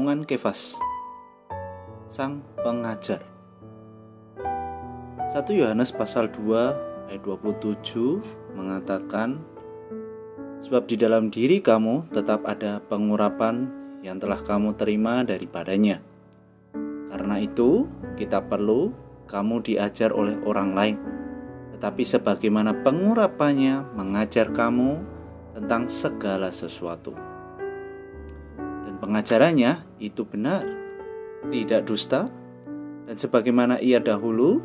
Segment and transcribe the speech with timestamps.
[0.00, 0.80] Renungan Kefas.
[2.08, 3.20] Sang Pengajar.
[4.40, 9.44] 1 Yohanes pasal 2 ayat 27 mengatakan
[10.64, 13.68] Sebab di dalam diri kamu tetap ada pengurapan
[14.00, 16.00] yang telah kamu terima daripadanya.
[17.12, 17.84] Karena itu
[18.16, 18.96] kita perlu
[19.28, 20.96] kamu diajar oleh orang lain.
[21.76, 24.96] Tetapi sebagaimana pengurapannya mengajar kamu
[25.60, 27.12] tentang segala sesuatu
[29.00, 30.62] pengajarannya itu benar,
[31.48, 32.28] tidak dusta,
[33.08, 34.60] dan sebagaimana ia dahulu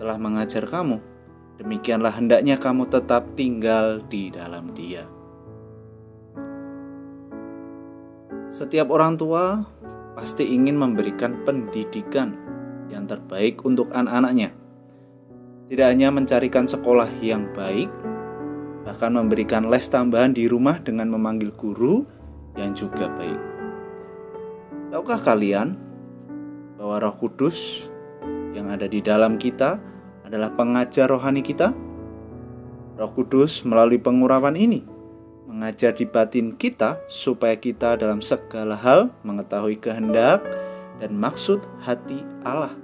[0.00, 0.98] telah mengajar kamu,
[1.60, 5.06] demikianlah hendaknya kamu tetap tinggal di dalam Dia.
[8.50, 9.66] Setiap orang tua
[10.14, 12.38] pasti ingin memberikan pendidikan
[12.86, 14.54] yang terbaik untuk anak-anaknya.
[15.66, 17.90] Tidak hanya mencarikan sekolah yang baik,
[18.86, 22.06] bahkan memberikan les tambahan di rumah dengan memanggil guru
[22.54, 23.40] yang juga baik.
[24.94, 25.74] Tahukah kalian
[26.78, 27.90] bahwa Roh Kudus
[28.54, 29.78] yang ada di dalam kita
[30.22, 31.74] adalah pengajar rohani kita?
[32.94, 34.86] Roh Kudus melalui pengurapan ini
[35.50, 40.42] mengajar di batin kita supaya kita dalam segala hal mengetahui kehendak
[41.02, 42.74] dan maksud hati Allah.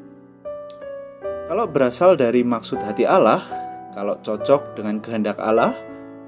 [1.51, 3.43] Kalau berasal dari maksud hati Allah,
[3.91, 5.75] kalau cocok dengan kehendak Allah,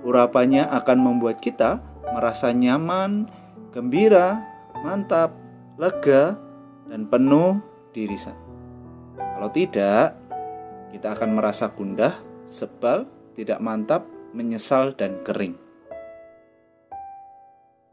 [0.03, 1.79] urapannya akan membuat kita
[2.11, 3.31] merasa nyaman,
[3.73, 4.45] gembira,
[4.85, 5.33] mantap,
[5.81, 6.37] lega,
[6.93, 7.57] dan penuh
[7.97, 8.37] dirisan.
[9.17, 10.15] Kalau tidak,
[10.93, 12.13] kita akan merasa gundah,
[12.45, 14.05] sebal, tidak mantap,
[14.37, 15.57] menyesal, dan kering.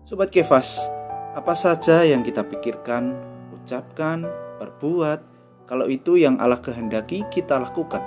[0.04, 0.84] Sobat Kefas,
[1.32, 3.16] apa saja yang kita pikirkan,
[3.56, 4.28] ucapkan,
[4.60, 5.24] perbuat,
[5.64, 8.02] kalau itu yang Allah kehendaki kita lakukan,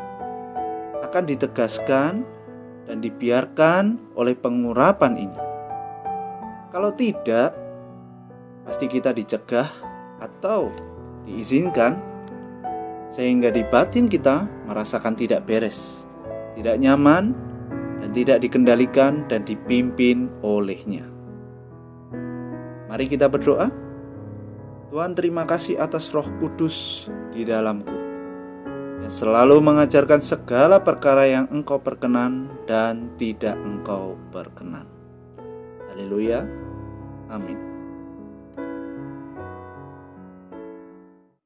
[1.00, 2.26] akan ditegaskan
[2.90, 5.38] dan dibiarkan oleh pengurapan ini.
[6.74, 7.61] Kalau tidak,
[8.62, 9.68] pasti kita dicegah
[10.22, 10.70] atau
[11.26, 11.98] diizinkan
[13.12, 16.08] sehingga di batin kita merasakan tidak beres,
[16.56, 17.36] tidak nyaman,
[18.00, 21.04] dan tidak dikendalikan dan dipimpin olehnya.
[22.88, 23.68] Mari kita berdoa.
[24.92, 27.96] Tuhan terima kasih atas roh kudus di dalamku
[29.00, 34.86] yang selalu mengajarkan segala perkara yang engkau perkenan dan tidak engkau berkenan.
[35.90, 36.44] Haleluya.
[37.32, 37.71] Amin.